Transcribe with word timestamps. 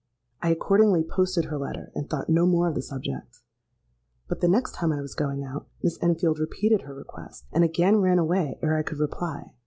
I 0.41 0.49
accordingly 0.49 1.03
posted 1.03 1.45
her 1.45 1.59
letter, 1.59 1.91
and 1.93 2.09
thought 2.09 2.27
no 2.27 2.47
more 2.47 2.67
of 2.67 2.73
the 2.73 2.81
subject. 2.81 3.43
But 4.27 4.41
the 4.41 4.47
next 4.47 4.71
time 4.73 4.91
I 4.91 4.99
was 4.99 5.13
going 5.13 5.43
out, 5.43 5.67
Miss 5.83 6.01
Enfield 6.01 6.39
repeated 6.39 6.81
her 6.81 6.95
request, 6.95 7.45
and 7.53 7.63
again 7.63 7.97
ran 7.97 8.17
away 8.17 8.57
ere 8.63 8.75
I 8.75 8.81
could 8.81 8.97
reply. 8.97 9.53